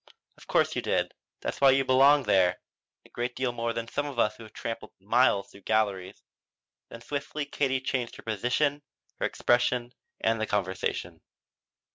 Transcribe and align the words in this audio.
"Of 0.35 0.47
course 0.47 0.75
you 0.75 0.81
did. 0.81 1.13
That's 1.41 1.61
why 1.61 1.69
you 1.69 1.85
belong 1.85 2.23
there. 2.23 2.59
A 3.05 3.09
great 3.09 3.35
deal 3.35 3.51
more 3.51 3.71
than 3.71 3.87
some 3.87 4.07
of 4.07 4.17
us 4.17 4.35
who've 4.35 4.51
tramped 4.51 4.83
miles 4.99 5.51
through 5.51 5.61
galleries." 5.61 6.23
Then 6.89 7.01
swiftly 7.01 7.45
Katie 7.45 7.81
changed 7.81 8.15
her 8.15 8.23
position, 8.23 8.81
her 9.19 9.27
expression 9.27 9.93
and 10.19 10.41
the 10.41 10.47
conversation. 10.47 11.21